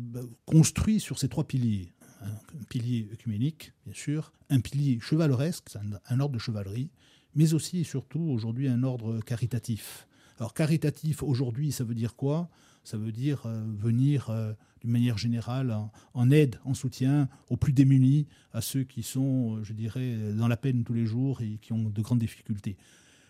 construit 0.47 0.99
sur 0.99 1.19
ces 1.19 1.29
trois 1.29 1.45
piliers. 1.45 1.93
Un 2.23 2.65
pilier 2.71 3.07
œcuménique, 3.13 3.75
bien 3.85 3.93
sûr, 3.95 4.33
un 4.49 4.61
pilier 4.61 4.99
chevaleresque, 4.99 5.69
un 6.07 6.21
ordre 6.21 6.35
de 6.35 6.39
chevalerie, 6.39 6.91
mais 7.35 7.53
aussi 7.53 7.81
et 7.81 7.85
surtout 7.85 8.21
aujourd'hui 8.21 8.67
un 8.67 8.83
ordre 8.83 9.21
caritatif. 9.21 10.09
Alors 10.39 10.55
caritatif 10.55 11.23
aujourd'hui, 11.23 11.71
ça 11.71 11.85
veut 11.85 11.95
dire 11.95 12.17
quoi? 12.17 12.49
Ça 12.83 12.97
veut 12.97 13.13
dire 13.13 13.45
euh, 13.45 13.63
venir 13.77 14.35
d'une 14.81 14.91
manière 14.91 15.19
générale 15.19 15.77
en, 16.15 16.31
aide, 16.31 16.59
en 16.65 16.73
soutien 16.73 17.29
aux 17.51 17.59
plus 17.59 17.75
démunis, 17.75 18.27
à 18.55 18.63
ceux 18.63 18.85
qui 18.85 19.03
sont, 19.03 19.63
je 19.63 19.75
dirais, 19.75 20.17
dans 20.33 20.49
la 20.49 20.57
peine 20.57 20.83
tous 20.83 20.95
les 20.95 21.05
jours 21.05 21.43
et 21.43 21.59
qui 21.61 21.75
ont 21.75 21.91
de 21.91 22.01
grandes 22.01 22.21
difficultés. 22.21 22.79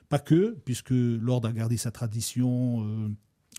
Pas 0.09 0.19
que, 0.19 0.57
puisque 0.65 0.91
l'ordre 0.91 1.49
a 1.49 1.53
gardé 1.53 1.77
sa 1.77 1.91
tradition 1.91 2.85
euh, 2.85 3.09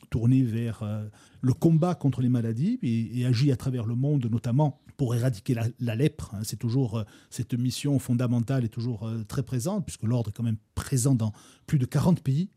tournée 0.09 0.43
vers 0.43 0.81
euh, 0.83 1.05
le 1.41 1.53
combat 1.53 1.95
contre 1.95 2.21
les 2.21 2.29
maladies 2.29 2.79
et, 2.81 3.25
agit 3.25 3.51
à 3.51 3.57
travers 3.57 3.85
le 3.85 3.95
monde, 3.95 4.27
notamment 4.31 4.79
pour 4.95 5.13
éradiquer 5.13 5.55
la, 5.79 5.95
lèpre. 5.95 6.33
Hein. 6.33 6.41
C'est 6.43 6.57
toujours 6.57 6.99
euh, 6.99 7.03
cette 7.29 7.53
mission 7.53 7.99
fondamentale 7.99 8.63
est 8.63 8.69
toujours 8.69 9.09
très 9.27 9.43
présente, 9.43 9.85
puisque 9.85 10.03
l'ordre 10.03 10.29
est 10.29 10.33
quand 10.33 10.43
même 10.43 10.57
présent 10.73 11.15
dans 11.15 11.33
plus 11.65 11.79
de 11.79 11.85
40 11.85 12.21
pays 12.21 12.49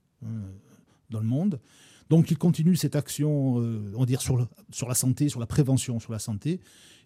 dans 1.10 1.20
le 1.20 1.26
monde. 1.26 1.60
Donc 2.08 2.30
il 2.30 2.38
continue 2.38 2.76
cette 2.76 2.96
action, 2.96 3.56
on 3.56 4.00
va 4.00 4.06
dire, 4.06 4.20
sur, 4.20 4.48
sur 4.70 4.88
la 4.88 4.94
santé, 4.94 5.28
sur 5.28 5.40
la 5.40 5.46
prévention 5.46 5.98
sur 5.98 6.12
la 6.12 6.18
santé. 6.18 6.60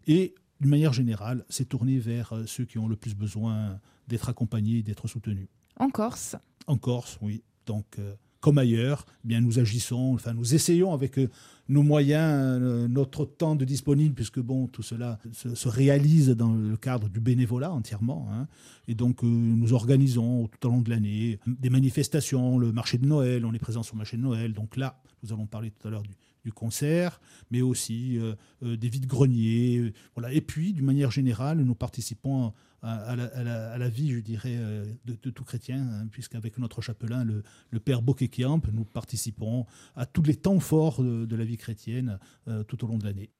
Et 0.06 0.34
d'une 0.60 0.70
manière 0.70 0.92
générale, 0.92 1.44
c'est 1.48 1.68
tourné 1.68 1.98
vers 1.98 2.32
ceux 2.46 2.64
qui 2.64 2.78
ont 2.78 2.88
le 2.88 2.96
plus 2.96 3.14
besoin 3.14 3.78
d'être 4.08 4.28
accompagnés, 4.28 4.82
d'être 4.82 5.08
soutenus. 5.08 5.48
En 5.78 5.90
Corse 5.90 6.36
en 6.66 6.76
Corse, 6.76 7.18
oui. 7.22 7.42
Donc, 7.66 7.86
euh, 7.98 8.14
comme 8.40 8.58
ailleurs, 8.58 9.06
eh 9.24 9.28
bien 9.28 9.40
nous 9.40 9.58
agissons, 9.58 10.12
enfin 10.14 10.34
nous 10.34 10.54
essayons 10.54 10.92
avec 10.92 11.18
euh, 11.18 11.30
nos 11.68 11.82
moyens, 11.82 12.60
euh, 12.60 12.88
notre 12.88 13.24
temps 13.24 13.56
de 13.56 13.64
disponible, 13.64 14.14
puisque 14.14 14.38
bon, 14.38 14.66
tout 14.66 14.82
cela 14.82 15.18
se, 15.32 15.68
réalise 15.68 16.28
dans 16.30 16.52
le 16.52 16.76
cadre 16.76 17.08
du 17.08 17.20
bénévolat 17.20 17.72
entièrement. 17.72 18.28
Hein. 18.32 18.46
et 18.86 18.94
donc 18.94 19.22
nous 19.22 19.72
organisons 19.72 20.48
tout 20.48 20.68
au 20.68 20.70
long 20.70 20.82
de 20.82 20.90
l'année 20.90 21.38
des 21.46 21.70
manifestations, 21.70 22.58
le 22.58 22.70
marché 22.70 22.98
de 22.98 23.06
Noël, 23.06 23.46
on 23.46 23.54
est 23.54 23.58
présent 23.58 23.82
sur 23.82 23.94
le 23.94 23.98
marché 23.98 24.18
de 24.18 24.22
Noël. 24.22 24.52
Donc 24.52 24.76
là, 24.76 25.00
nous 25.22 25.32
allons 25.32 25.46
parler 25.46 25.70
tout 25.70 25.88
à 25.88 25.90
l'heure 25.90 26.02
du, 26.02 26.10
concert, 26.50 27.20
mais 27.50 27.62
aussi 27.62 28.18
des 28.62 28.88
vides-greniers. 28.88 29.92
voilà. 30.14 30.32
Et 30.32 30.40
puis, 30.40 30.72
d'une 30.72 30.84
manière 30.84 31.10
générale, 31.10 31.58
nous 31.58 31.74
participons 31.74 32.52
à, 32.84 33.78
la, 33.78 33.88
vie, 33.88 34.12
je 34.12 34.20
dirais, 34.20 34.56
euh, 34.56 34.84
de, 35.04 35.30
tout 35.30 35.44
chrétien, 35.44 35.80
hein, 35.80 36.06
puisqu'avec 36.10 36.58
notre 36.58 36.82
chapelain, 36.82 37.24
le, 37.24 37.80
père 37.80 38.02
Bokekiamp, 38.02 38.60
nous 38.72 38.84
participons 38.84 39.66
à 39.96 40.06
tous 40.06 40.22
les 40.22 40.36
temps 40.36 40.60
forts 40.60 41.02
de, 41.02 41.36
la 41.36 41.44
vie 41.44 41.56
chrétienne 41.56 42.18
euh, 42.48 42.62
tout 42.64 42.84
au 42.84 42.88
long 42.88 42.98
de 42.98 43.04
l'année. 43.04 43.30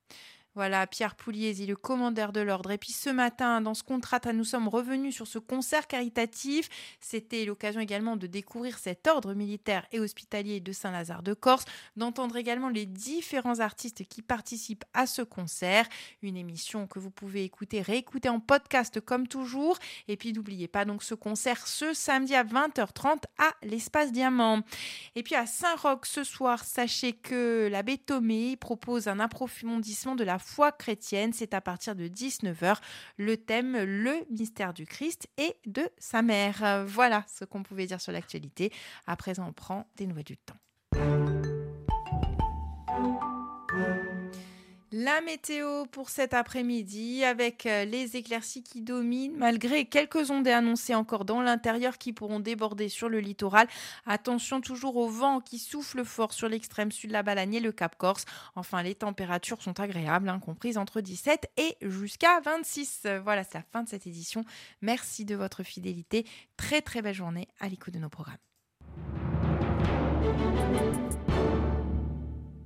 Voilà, 0.57 0.87
Pierre 0.87 1.17
Pouliesi, 1.17 1.67
le 1.67 1.75
commandeur 1.75 2.33
de 2.33 2.41
l'ordre. 2.41 2.71
Et 2.71 2.79
puis 2.79 2.93
ce 2.93 3.11
matin, 3.11 3.61
dans 3.61 3.75
ce 3.75 3.83
contrat, 3.83 4.21
nous 4.33 4.45
sommes 4.45 4.69
revenus 4.69 5.13
sur 5.13 5.27
ce 5.27 5.41
concert 5.41 5.89
caritatif. 5.89 6.69
C'était 7.01 7.45
l'occasion 7.45 7.81
également 7.81 8.17
de 8.17 8.29
découvrir 8.29 8.79
cet 8.79 9.09
ordre 9.09 9.35
militaire 9.35 9.85
et 9.91 9.99
hospitalier 9.99 10.61
de 10.61 10.71
Saint-Lazare 10.71 11.25
de 11.25 11.35
Corse, 11.35 11.65
d'entendre 11.97 12.37
également 12.37 12.69
les 12.69 12.87
différents 12.87 13.59
artistes 13.59 14.05
qui 14.05 14.23
participent 14.23 14.85
à 14.95 15.09
ce 15.09 15.23
concert. 15.23 15.89
Une 16.23 16.37
émission 16.37 16.87
que 16.87 17.01
vous 17.01 17.11
pouvez 17.11 17.43
écouter, 17.43 17.83
réécouter 17.83 18.29
en 18.29 18.39
podcast 18.39 19.01
comme 19.01 19.27
toujours. 19.27 19.77
Et 20.07 20.17
puis 20.17 20.33
n'oubliez 20.33 20.69
pas 20.69 20.85
donc 20.85 21.03
ce 21.03 21.17
concert 21.17 21.67
ce 21.67 21.93
samedi 21.95 22.37
à 22.37 22.45
20h30 22.45 23.25
à 23.39 23.51
l'Espace 23.65 24.13
Diamant. 24.13 24.61
Et 25.17 25.25
puis 25.25 25.35
à 25.35 25.47
Saint-Roch 25.47 26.05
ce 26.05 26.23
soir, 26.23 26.63
sachez 26.63 27.13
que 27.13 27.69
l'abbé 27.73 27.99
Thomé 27.99 28.57
propose 28.57 29.09
un 29.09 29.19
approfondissement 29.19 30.15
de 30.15 30.23
la 30.23 30.39
foi 30.45 30.73
chrétienne. 30.73 31.33
C'est 31.33 31.55
à 31.55 31.61
partir 31.61 31.95
de 31.97 32.07
19h. 32.09 32.77
Le 33.17 33.37
thème, 33.37 33.77
le 33.83 34.15
mystère 34.31 34.75
du 34.75 34.87
Christ 34.87 35.29
et 35.39 35.57
de 35.67 35.89
sa 35.99 36.23
mère. 36.23 36.85
Voilà 36.87 37.25
ce 37.29 37.45
qu'on 37.45 37.63
pouvait 37.63 37.87
dire 37.87 38.01
sur 38.01 38.13
l'actualité. 38.13 38.73
À 39.07 39.17
présent, 39.17 39.47
on 39.49 39.53
prend 39.53 39.89
des 39.97 40.07
nouvelles 40.07 40.25
du 40.25 40.37
temps. 40.37 40.57
La 45.05 45.21
météo 45.21 45.85
pour 45.85 46.09
cet 46.09 46.33
après-midi 46.33 47.25
avec 47.25 47.67
euh, 47.67 47.85
les 47.85 48.17
éclaircies 48.17 48.63
qui 48.63 48.81
dominent 48.81 49.37
malgré 49.37 49.85
quelques 49.85 50.31
ondées 50.31 50.51
annoncées 50.51 50.95
encore 50.95 51.27
dans 51.27 51.43
l'intérieur 51.43 51.99
qui 51.99 52.15
pourront 52.15 52.41
déborder 52.41 52.89
sur 52.89 53.11
le 53.11 53.21
littoral. 53.21 53.69
Attention 54.07 54.63
toujours 54.63 54.97
au 54.97 55.11
vent 55.11 55.43
qui 55.43 55.59
souffle 55.59 56.07
fort 56.07 56.33
sur 56.33 56.49
l'extrême 56.49 56.91
sud 56.91 57.11
de 57.11 57.13
la 57.13 57.23
Balagne 57.23 57.53
et 57.53 57.61
le 57.61 57.71
Cap 57.71 57.97
Corse. 57.97 58.25
Enfin, 58.57 58.83
les 58.83 58.95
températures 58.95 59.61
sont 59.61 59.79
agréables, 59.79 60.31
hein, 60.31 60.39
comprises 60.39 60.79
entre 60.79 61.03
17 61.03 61.51
et 61.59 61.77
jusqu'à 61.83 62.41
26. 62.41 63.07
Voilà, 63.25 63.45
c'est 63.45 63.59
la 63.59 63.63
fin 63.63 63.83
de 63.83 63.91
cette 63.91 64.07
édition. 64.07 64.43
Merci 64.81 65.27
de 65.27 65.35
votre 65.35 65.65
fidélité. 65.65 66.25
Très 66.57 66.81
très 66.81 67.03
belle 67.03 67.13
journée 67.13 67.49
à 67.61 67.69
l'écoute 67.69 67.93
de 67.93 67.99
nos 67.99 68.09
programmes. 68.09 68.39